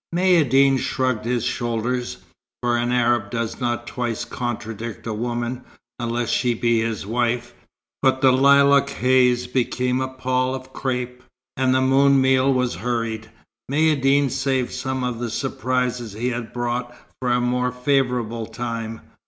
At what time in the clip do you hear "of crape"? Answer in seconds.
10.55-11.21